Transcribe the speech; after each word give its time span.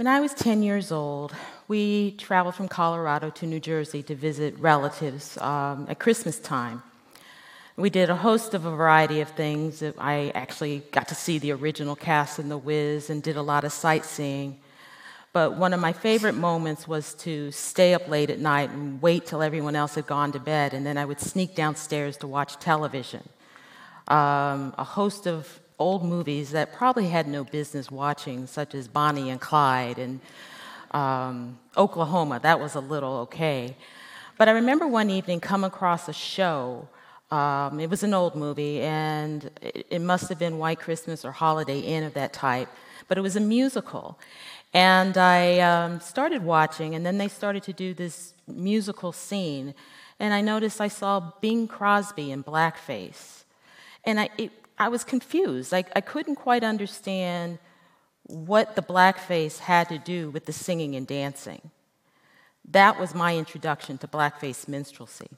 When 0.00 0.06
I 0.06 0.20
was 0.20 0.32
10 0.32 0.62
years 0.62 0.90
old, 0.92 1.34
we 1.68 2.12
traveled 2.12 2.54
from 2.54 2.68
Colorado 2.68 3.28
to 3.28 3.44
New 3.44 3.60
Jersey 3.60 4.02
to 4.04 4.14
visit 4.14 4.58
relatives 4.58 5.36
um, 5.36 5.84
at 5.90 5.98
Christmas 5.98 6.38
time. 6.38 6.82
We 7.76 7.90
did 7.90 8.08
a 8.08 8.16
host 8.16 8.54
of 8.54 8.64
a 8.64 8.70
variety 8.74 9.20
of 9.20 9.28
things. 9.28 9.82
I 9.98 10.32
actually 10.34 10.78
got 10.90 11.08
to 11.08 11.14
see 11.14 11.38
the 11.38 11.52
original 11.52 11.96
cast 11.96 12.38
in 12.38 12.48
The 12.48 12.56
Wiz 12.56 13.10
and 13.10 13.22
did 13.22 13.36
a 13.36 13.42
lot 13.42 13.64
of 13.64 13.72
sightseeing. 13.72 14.58
But 15.34 15.58
one 15.58 15.74
of 15.74 15.80
my 15.80 15.92
favorite 15.92 16.34
moments 16.34 16.88
was 16.88 17.12
to 17.16 17.52
stay 17.52 17.92
up 17.92 18.08
late 18.08 18.30
at 18.30 18.38
night 18.38 18.70
and 18.70 19.02
wait 19.02 19.26
till 19.26 19.42
everyone 19.42 19.76
else 19.76 19.96
had 19.96 20.06
gone 20.06 20.32
to 20.32 20.38
bed, 20.38 20.72
and 20.72 20.86
then 20.86 20.96
I 20.96 21.04
would 21.04 21.20
sneak 21.20 21.54
downstairs 21.54 22.16
to 22.16 22.26
watch 22.26 22.58
television. 22.58 23.28
Um, 24.08 24.74
a 24.78 24.84
host 24.84 25.26
of 25.26 25.60
old 25.80 26.04
movies 26.04 26.50
that 26.50 26.72
probably 26.72 27.08
had 27.08 27.26
no 27.26 27.42
business 27.42 27.90
watching, 27.90 28.46
such 28.46 28.74
as 28.74 28.86
Bonnie 28.86 29.30
and 29.30 29.40
Clyde 29.40 29.98
and 29.98 30.20
um, 30.92 31.58
Oklahoma. 31.76 32.38
That 32.40 32.60
was 32.60 32.74
a 32.74 32.80
little 32.80 33.14
okay. 33.20 33.74
But 34.38 34.48
I 34.48 34.52
remember 34.52 34.86
one 34.86 35.10
evening 35.10 35.40
come 35.40 35.64
across 35.64 36.08
a 36.08 36.12
show. 36.12 36.88
Um, 37.30 37.80
it 37.80 37.88
was 37.88 38.02
an 38.02 38.12
old 38.12 38.36
movie, 38.36 38.80
and 38.82 39.50
it, 39.62 39.86
it 39.90 40.00
must 40.00 40.28
have 40.28 40.38
been 40.38 40.58
White 40.58 40.80
Christmas 40.80 41.24
or 41.24 41.32
Holiday 41.32 41.80
Inn 41.80 42.04
of 42.04 42.14
that 42.14 42.32
type, 42.32 42.68
but 43.08 43.18
it 43.18 43.22
was 43.22 43.36
a 43.36 43.40
musical. 43.40 44.18
And 44.74 45.16
I 45.16 45.60
um, 45.60 46.00
started 46.00 46.44
watching, 46.44 46.94
and 46.94 47.04
then 47.04 47.18
they 47.18 47.28
started 47.28 47.62
to 47.64 47.72
do 47.72 47.94
this 47.94 48.34
musical 48.46 49.12
scene, 49.12 49.74
and 50.18 50.34
I 50.34 50.42
noticed 50.42 50.80
I 50.80 50.88
saw 50.88 51.32
Bing 51.40 51.66
Crosby 51.66 52.30
in 52.30 52.44
blackface. 52.44 53.44
And 54.04 54.20
I, 54.20 54.28
it, 54.38 54.52
I 54.80 54.88
was 54.88 55.04
confused. 55.04 55.74
I, 55.74 55.84
I 55.94 56.00
couldn't 56.00 56.36
quite 56.36 56.64
understand 56.64 57.58
what 58.22 58.76
the 58.76 58.82
blackface 58.82 59.58
had 59.58 59.90
to 59.90 59.98
do 59.98 60.30
with 60.30 60.46
the 60.46 60.54
singing 60.54 60.96
and 60.96 61.06
dancing. 61.06 61.70
That 62.64 62.98
was 62.98 63.14
my 63.14 63.36
introduction 63.36 63.98
to 63.98 64.08
blackface 64.08 64.66
minstrelsy. 64.66 65.28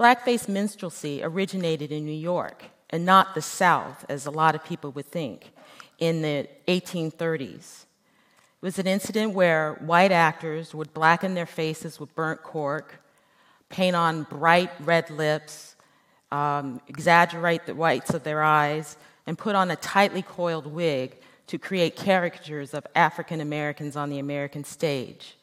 Blackface 0.00 0.48
minstrelsy 0.48 1.20
originated 1.22 1.92
in 1.92 2.06
New 2.06 2.12
York 2.12 2.64
and 2.88 3.04
not 3.04 3.34
the 3.34 3.42
South, 3.42 4.06
as 4.08 4.24
a 4.24 4.30
lot 4.30 4.54
of 4.54 4.64
people 4.64 4.90
would 4.92 5.06
think, 5.06 5.52
in 5.98 6.22
the 6.22 6.48
1830s. 6.66 7.84
It 7.84 8.62
was 8.62 8.78
an 8.78 8.86
incident 8.86 9.34
where 9.34 9.74
white 9.80 10.12
actors 10.12 10.74
would 10.74 10.94
blacken 10.94 11.34
their 11.34 11.46
faces 11.46 12.00
with 12.00 12.14
burnt 12.14 12.42
cork, 12.42 13.02
paint 13.68 13.96
on 13.96 14.22
bright 14.24 14.70
red 14.80 15.10
lips, 15.10 15.76
um, 16.32 16.80
exaggerate 16.88 17.66
the 17.66 17.74
whites 17.74 18.14
of 18.14 18.24
their 18.24 18.42
eyes, 18.42 18.96
and 19.26 19.38
put 19.38 19.54
on 19.54 19.70
a 19.70 19.76
tightly 19.76 20.22
coiled 20.22 20.66
wig 20.66 21.16
to 21.46 21.58
create 21.58 21.94
caricatures 21.94 22.72
of 22.74 22.86
African 22.94 23.40
Americans 23.40 23.94
on 23.94 24.08
the 24.08 24.18
American 24.18 24.64
stage. 24.64 25.36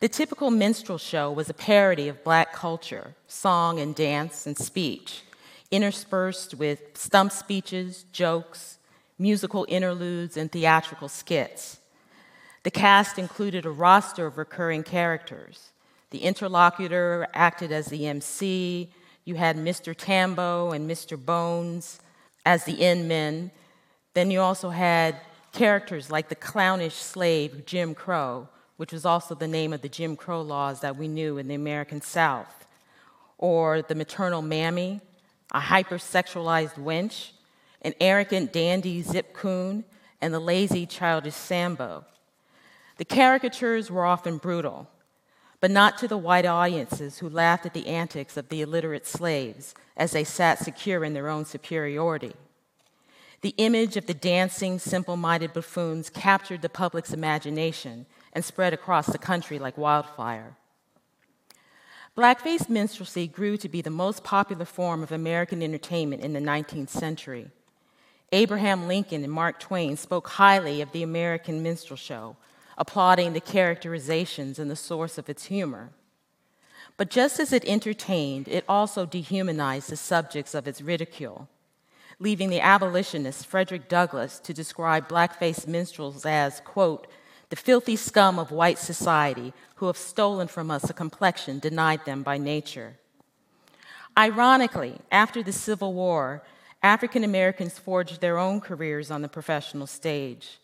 The 0.00 0.08
typical 0.08 0.50
minstrel 0.50 0.98
show 0.98 1.30
was 1.30 1.50
a 1.50 1.54
parody 1.54 2.08
of 2.08 2.24
black 2.24 2.52
culture, 2.52 3.14
song 3.26 3.78
and 3.80 3.94
dance 3.94 4.46
and 4.46 4.56
speech, 4.56 5.22
interspersed 5.70 6.54
with 6.54 6.80
stump 6.94 7.32
speeches, 7.32 8.04
jokes, 8.12 8.78
musical 9.18 9.66
interludes, 9.68 10.36
and 10.36 10.50
theatrical 10.50 11.08
skits. 11.08 11.78
The 12.62 12.70
cast 12.70 13.18
included 13.18 13.66
a 13.66 13.70
roster 13.70 14.26
of 14.26 14.38
recurring 14.38 14.84
characters. 14.84 15.70
The 16.10 16.22
interlocutor 16.22 17.26
acted 17.34 17.72
as 17.72 17.86
the 17.86 18.06
MC, 18.06 18.90
you 19.24 19.36
had 19.36 19.56
Mr. 19.56 19.94
Tambo 19.96 20.72
and 20.72 20.90
Mr. 20.90 21.22
Bones 21.22 22.00
as 22.44 22.64
the 22.64 22.84
end 22.84 23.08
men. 23.08 23.50
Then 24.14 24.30
you 24.30 24.40
also 24.40 24.70
had 24.70 25.16
characters 25.52 26.10
like 26.10 26.28
the 26.28 26.34
clownish 26.34 26.94
slave 26.94 27.64
Jim 27.64 27.94
Crow, 27.94 28.48
which 28.76 28.92
was 28.92 29.06
also 29.06 29.34
the 29.34 29.48
name 29.48 29.72
of 29.72 29.82
the 29.82 29.88
Jim 29.88 30.16
Crow 30.16 30.42
laws 30.42 30.80
that 30.80 30.96
we 30.96 31.08
knew 31.08 31.38
in 31.38 31.48
the 31.48 31.54
American 31.54 32.00
South, 32.00 32.66
or 33.38 33.82
the 33.82 33.94
maternal 33.94 34.42
mammy, 34.42 35.00
a 35.52 35.60
hypersexualized 35.60 36.74
wench, 36.74 37.30
an 37.82 37.94
arrogant 38.00 38.52
dandy 38.52 39.02
Zip 39.02 39.32
Coon, 39.34 39.84
and 40.20 40.32
the 40.32 40.40
lazy 40.40 40.86
childish 40.86 41.34
Sambo. 41.34 42.04
The 42.96 43.04
caricatures 43.04 43.90
were 43.90 44.04
often 44.04 44.38
brutal 44.38 44.88
but 45.62 45.70
not 45.70 45.96
to 45.96 46.08
the 46.08 46.18
white 46.18 46.44
audiences 46.44 47.20
who 47.20 47.28
laughed 47.28 47.64
at 47.64 47.72
the 47.72 47.86
antics 47.86 48.36
of 48.36 48.48
the 48.48 48.62
illiterate 48.62 49.06
slaves 49.06 49.76
as 49.96 50.10
they 50.10 50.24
sat 50.24 50.58
secure 50.58 51.04
in 51.04 51.14
their 51.14 51.28
own 51.28 51.44
superiority. 51.44 52.34
The 53.42 53.54
image 53.58 53.96
of 53.96 54.06
the 54.06 54.12
dancing, 54.12 54.80
simple 54.80 55.16
minded 55.16 55.52
buffoons 55.52 56.10
captured 56.10 56.62
the 56.62 56.68
public's 56.68 57.12
imagination 57.12 58.06
and 58.32 58.44
spread 58.44 58.72
across 58.72 59.06
the 59.06 59.18
country 59.18 59.60
like 59.60 59.78
wildfire. 59.78 60.56
Blackface 62.16 62.68
minstrelsy 62.68 63.28
grew 63.28 63.56
to 63.56 63.68
be 63.68 63.80
the 63.80 63.88
most 63.88 64.24
popular 64.24 64.64
form 64.64 65.04
of 65.04 65.12
American 65.12 65.62
entertainment 65.62 66.22
in 66.22 66.32
the 66.32 66.40
19th 66.40 66.88
century. 66.88 67.50
Abraham 68.32 68.88
Lincoln 68.88 69.22
and 69.22 69.32
Mark 69.32 69.60
Twain 69.60 69.96
spoke 69.96 70.26
highly 70.26 70.80
of 70.80 70.90
the 70.90 71.04
American 71.04 71.62
minstrel 71.62 71.96
show, 71.96 72.36
applauding 72.78 73.32
the 73.32 73.40
characterizations 73.40 74.58
and 74.58 74.70
the 74.70 74.76
source 74.76 75.18
of 75.18 75.28
its 75.28 75.46
humor. 75.46 75.90
But 76.96 77.10
just 77.10 77.40
as 77.40 77.52
it 77.52 77.64
entertained, 77.64 78.48
it 78.48 78.64
also 78.68 79.06
dehumanized 79.06 79.90
the 79.90 79.96
subjects 79.96 80.54
of 80.54 80.68
its 80.68 80.82
ridicule, 80.82 81.48
leaving 82.18 82.50
the 82.50 82.60
abolitionist 82.60 83.46
Frederick 83.46 83.88
Douglass 83.88 84.38
to 84.40 84.54
describe 84.54 85.08
blackface 85.08 85.66
minstrels 85.66 86.26
as, 86.26 86.60
quote, 86.60 87.06
the 87.48 87.56
filthy 87.56 87.96
scum 87.96 88.38
of 88.38 88.50
white 88.50 88.78
society 88.78 89.52
who 89.76 89.86
have 89.86 89.96
stolen 89.96 90.48
from 90.48 90.70
us 90.70 90.88
a 90.88 90.94
complexion 90.94 91.58
denied 91.58 92.04
them 92.04 92.22
by 92.22 92.38
nature. 92.38 92.94
Ironically, 94.16 94.98
after 95.10 95.42
the 95.42 95.52
Civil 95.52 95.92
War, 95.92 96.42
African 96.82 97.24
Americans 97.24 97.78
forged 97.78 98.20
their 98.20 98.38
own 98.38 98.60
careers 98.60 99.10
on 99.10 99.22
the 99.22 99.28
professional 99.28 99.86
stage. 99.86 100.58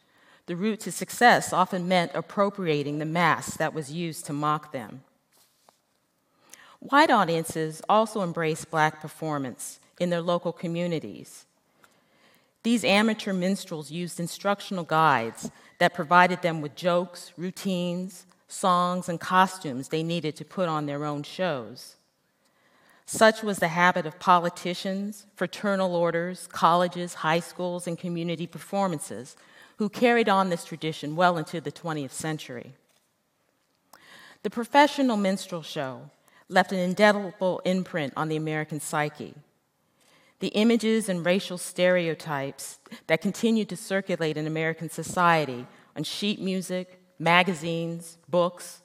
The 0.48 0.56
route 0.56 0.80
to 0.80 0.92
success 0.92 1.52
often 1.52 1.88
meant 1.88 2.12
appropriating 2.14 2.98
the 2.98 3.04
mask 3.04 3.58
that 3.58 3.74
was 3.74 3.92
used 3.92 4.24
to 4.26 4.32
mock 4.32 4.72
them. 4.72 5.02
White 6.80 7.10
audiences 7.10 7.82
also 7.86 8.22
embraced 8.22 8.70
Black 8.70 9.02
performance 9.02 9.78
in 10.00 10.08
their 10.08 10.22
local 10.22 10.52
communities. 10.52 11.44
These 12.62 12.82
amateur 12.82 13.34
minstrels 13.34 13.90
used 13.90 14.18
instructional 14.18 14.84
guides 14.84 15.50
that 15.80 15.92
provided 15.92 16.40
them 16.40 16.62
with 16.62 16.74
jokes, 16.74 17.34
routines, 17.36 18.24
songs, 18.48 19.10
and 19.10 19.20
costumes 19.20 19.88
they 19.88 20.02
needed 20.02 20.34
to 20.36 20.46
put 20.46 20.70
on 20.70 20.86
their 20.86 21.04
own 21.04 21.24
shows. 21.24 21.96
Such 23.10 23.42
was 23.42 23.58
the 23.58 23.68
habit 23.68 24.04
of 24.04 24.18
politicians, 24.18 25.24
fraternal 25.34 25.96
orders, 25.96 26.46
colleges, 26.52 27.14
high 27.14 27.40
schools, 27.40 27.86
and 27.86 27.98
community 27.98 28.46
performances 28.46 29.34
who 29.78 29.88
carried 29.88 30.28
on 30.28 30.50
this 30.50 30.66
tradition 30.66 31.16
well 31.16 31.38
into 31.38 31.58
the 31.58 31.72
20th 31.72 32.10
century. 32.10 32.74
The 34.42 34.50
professional 34.50 35.16
minstrel 35.16 35.62
show 35.62 36.10
left 36.50 36.70
an 36.70 36.80
indelible 36.80 37.62
imprint 37.64 38.12
on 38.14 38.28
the 38.28 38.36
American 38.36 38.78
psyche. 38.78 39.34
The 40.40 40.48
images 40.48 41.08
and 41.08 41.24
racial 41.24 41.56
stereotypes 41.56 42.78
that 43.06 43.22
continued 43.22 43.70
to 43.70 43.76
circulate 43.78 44.36
in 44.36 44.46
American 44.46 44.90
society 44.90 45.66
on 45.96 46.04
sheet 46.04 46.42
music, 46.42 47.00
magazines, 47.18 48.18
books, 48.28 48.82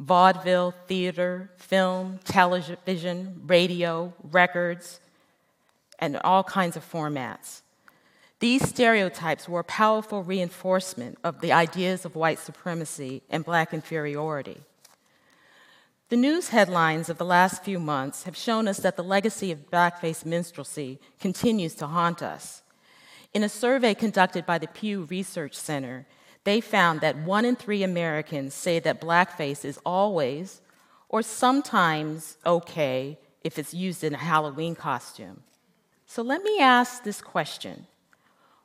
vaudeville, 0.00 0.74
theater, 0.88 1.50
film, 1.56 2.18
television, 2.24 3.42
radio, 3.46 4.12
records, 4.32 4.98
and 6.00 6.16
all 6.24 6.42
kinds 6.42 6.76
of 6.76 6.90
formats 6.90 7.62
these 8.40 8.66
stereotypes 8.66 9.48
were 9.48 9.60
a 9.60 9.64
powerful 9.64 10.22
reinforcement 10.22 11.18
of 11.22 11.42
the 11.42 11.52
ideas 11.52 12.06
of 12.06 12.16
white 12.16 12.38
supremacy 12.38 13.22
and 13.28 13.44
black 13.44 13.74
inferiority. 13.74 14.62
The 16.08 16.16
news 16.16 16.48
headlines 16.48 17.10
of 17.10 17.18
the 17.18 17.24
last 17.24 17.62
few 17.62 17.78
months 17.78 18.24
have 18.24 18.36
shown 18.36 18.66
us 18.66 18.78
that 18.78 18.96
the 18.96 19.04
legacy 19.04 19.52
of 19.52 19.70
blackface 19.70 20.24
minstrelsy 20.24 20.98
continues 21.20 21.74
to 21.76 21.86
haunt 21.86 22.22
us. 22.22 22.62
In 23.34 23.44
a 23.44 23.48
survey 23.48 23.94
conducted 23.94 24.46
by 24.46 24.56
the 24.56 24.66
Pew 24.66 25.02
Research 25.02 25.54
Center, 25.54 26.06
they 26.44 26.60
found 26.60 27.00
that 27.00 27.18
one 27.18 27.44
in 27.44 27.56
three 27.56 27.82
Americans 27.82 28.54
say 28.54 28.78
that 28.78 29.00
blackface 29.00 29.64
is 29.64 29.78
always 29.84 30.60
or 31.08 31.22
sometimes 31.22 32.38
okay 32.46 33.18
if 33.42 33.58
it's 33.58 33.74
used 33.74 34.04
in 34.04 34.14
a 34.14 34.18
Halloween 34.18 34.74
costume. 34.74 35.42
So 36.06 36.22
let 36.22 36.42
me 36.42 36.60
ask 36.60 37.04
this 37.04 37.20
question 37.20 37.86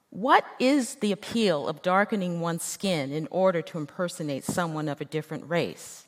what 0.10 0.46
is 0.60 0.96
the 0.96 1.12
appeal 1.12 1.68
of 1.68 1.82
darkening 1.82 2.40
one's 2.40 2.64
skin 2.64 3.12
in 3.12 3.28
order 3.32 3.62
to 3.62 3.78
impersonate 3.78 4.46
someone 4.46 4.88
of 4.88 5.02
a 5.02 5.06
different 5.06 5.50
race? 5.50 6.06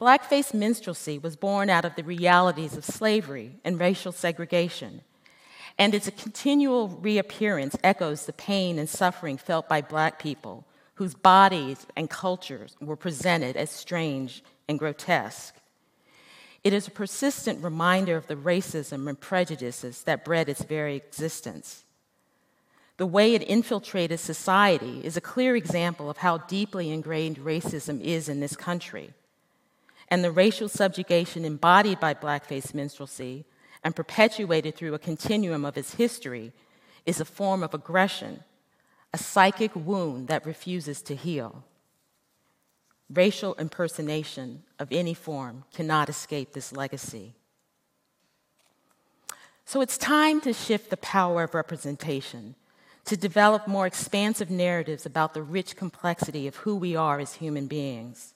Blackface 0.00 0.52
minstrelsy 0.52 1.16
was 1.18 1.36
born 1.36 1.70
out 1.70 1.84
of 1.84 1.94
the 1.94 2.02
realities 2.02 2.76
of 2.76 2.84
slavery 2.84 3.52
and 3.64 3.78
racial 3.78 4.10
segregation, 4.10 5.02
and 5.78 5.94
its 5.94 6.08
continual 6.10 6.88
reappearance 6.88 7.76
echoes 7.82 8.26
the 8.26 8.32
pain 8.32 8.78
and 8.78 8.88
suffering 8.88 9.36
felt 9.36 9.68
by 9.68 9.80
black 9.80 10.18
people 10.18 10.64
whose 10.94 11.14
bodies 11.14 11.86
and 11.96 12.08
cultures 12.08 12.76
were 12.80 12.96
presented 12.96 13.56
as 13.56 13.70
strange 13.70 14.44
and 14.68 14.78
grotesque. 14.78 15.56
It 16.62 16.72
is 16.72 16.86
a 16.86 16.92
persistent 16.92 17.62
reminder 17.62 18.16
of 18.16 18.26
the 18.26 18.36
racism 18.36 19.08
and 19.08 19.20
prejudices 19.20 20.04
that 20.04 20.24
bred 20.24 20.48
its 20.48 20.62
very 20.62 20.96
existence. 20.96 21.84
The 22.96 23.06
way 23.06 23.34
it 23.34 23.42
infiltrated 23.42 24.20
society 24.20 25.00
is 25.04 25.16
a 25.16 25.20
clear 25.20 25.56
example 25.56 26.08
of 26.08 26.18
how 26.18 26.38
deeply 26.38 26.90
ingrained 26.90 27.38
racism 27.38 28.00
is 28.00 28.28
in 28.28 28.38
this 28.38 28.54
country. 28.54 29.10
And 30.08 30.22
the 30.22 30.30
racial 30.30 30.68
subjugation 30.68 31.44
embodied 31.44 31.98
by 31.98 32.14
blackface 32.14 32.72
minstrelsy 32.72 33.44
and 33.84 33.94
perpetuated 33.94 34.74
through 34.74 34.94
a 34.94 34.98
continuum 34.98 35.64
of 35.64 35.76
its 35.76 35.94
history 35.94 36.52
is 37.04 37.20
a 37.20 37.24
form 37.24 37.62
of 37.62 37.74
aggression, 37.74 38.42
a 39.12 39.18
psychic 39.18 39.76
wound 39.76 40.26
that 40.28 40.46
refuses 40.46 41.02
to 41.02 41.14
heal. 41.14 41.62
Racial 43.12 43.54
impersonation 43.56 44.62
of 44.78 44.88
any 44.90 45.12
form 45.12 45.64
cannot 45.74 46.08
escape 46.08 46.54
this 46.54 46.72
legacy. 46.72 47.34
So 49.66 49.82
it's 49.82 49.98
time 49.98 50.40
to 50.40 50.54
shift 50.54 50.88
the 50.88 50.96
power 50.96 51.42
of 51.42 51.54
representation 51.54 52.54
to 53.04 53.16
develop 53.16 53.68
more 53.68 53.86
expansive 53.86 54.50
narratives 54.50 55.04
about 55.04 55.34
the 55.34 55.42
rich 55.42 55.76
complexity 55.76 56.46
of 56.46 56.56
who 56.56 56.74
we 56.74 56.96
are 56.96 57.20
as 57.20 57.34
human 57.34 57.66
beings. 57.66 58.32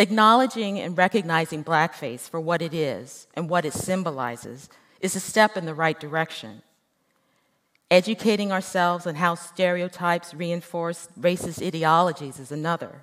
Acknowledging 0.00 0.80
and 0.80 0.96
recognizing 0.96 1.62
blackface 1.62 2.20
for 2.26 2.40
what 2.40 2.62
it 2.62 2.72
is 2.72 3.26
and 3.34 3.50
what 3.50 3.66
it 3.66 3.74
symbolizes 3.74 4.70
is 5.02 5.14
a 5.14 5.20
step 5.20 5.58
in 5.58 5.66
the 5.66 5.74
right 5.74 6.00
direction. 6.00 6.62
Educating 7.90 8.50
ourselves 8.50 9.06
on 9.06 9.16
how 9.16 9.34
stereotypes 9.34 10.32
reinforce 10.32 11.06
racist 11.20 11.62
ideologies 11.62 12.38
is 12.38 12.50
another. 12.50 13.02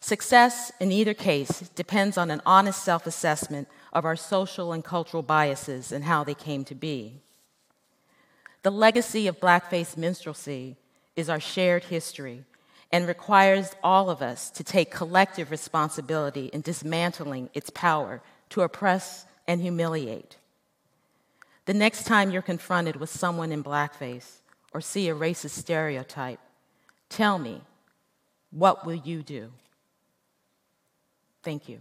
Success 0.00 0.72
in 0.80 0.90
either 0.90 1.12
case 1.12 1.68
depends 1.74 2.16
on 2.16 2.30
an 2.30 2.40
honest 2.46 2.82
self 2.82 3.06
assessment 3.06 3.68
of 3.92 4.06
our 4.06 4.16
social 4.16 4.72
and 4.72 4.82
cultural 4.82 5.22
biases 5.22 5.92
and 5.92 6.04
how 6.04 6.24
they 6.24 6.32
came 6.32 6.64
to 6.64 6.74
be. 6.74 7.20
The 8.62 8.70
legacy 8.70 9.26
of 9.26 9.40
blackface 9.40 9.94
minstrelsy 9.94 10.76
is 11.16 11.28
our 11.28 11.40
shared 11.40 11.84
history 11.84 12.44
and 12.92 13.06
requires 13.06 13.74
all 13.82 14.10
of 14.10 14.22
us 14.22 14.50
to 14.50 14.64
take 14.64 14.90
collective 14.90 15.50
responsibility 15.50 16.46
in 16.46 16.60
dismantling 16.60 17.50
its 17.52 17.70
power 17.70 18.22
to 18.50 18.62
oppress 18.62 19.26
and 19.46 19.60
humiliate. 19.60 20.36
The 21.66 21.74
next 21.74 22.04
time 22.04 22.30
you're 22.30 22.42
confronted 22.42 22.96
with 22.96 23.10
someone 23.10 23.50
in 23.50 23.64
blackface 23.64 24.38
or 24.72 24.80
see 24.80 25.08
a 25.08 25.14
racist 25.14 25.50
stereotype, 25.50 26.38
tell 27.08 27.38
me, 27.38 27.62
what 28.50 28.86
will 28.86 28.94
you 28.94 29.22
do? 29.22 29.50
Thank 31.42 31.68
you. 31.68 31.80